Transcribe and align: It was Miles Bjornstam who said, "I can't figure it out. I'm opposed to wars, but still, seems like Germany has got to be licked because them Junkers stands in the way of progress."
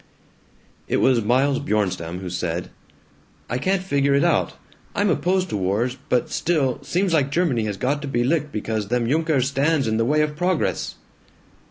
It 0.87 0.97
was 0.97 1.23
Miles 1.23 1.59
Bjornstam 1.59 2.21
who 2.21 2.29
said, 2.31 2.71
"I 3.51 3.59
can't 3.59 3.83
figure 3.83 4.15
it 4.15 4.23
out. 4.23 4.53
I'm 4.95 5.11
opposed 5.11 5.49
to 5.49 5.57
wars, 5.57 5.95
but 6.09 6.31
still, 6.31 6.79
seems 6.81 7.13
like 7.13 7.29
Germany 7.29 7.65
has 7.65 7.77
got 7.77 8.01
to 8.01 8.07
be 8.07 8.23
licked 8.23 8.51
because 8.51 8.87
them 8.87 9.07
Junkers 9.07 9.47
stands 9.49 9.87
in 9.87 9.97
the 9.97 10.03
way 10.05 10.21
of 10.21 10.35
progress." 10.35 10.95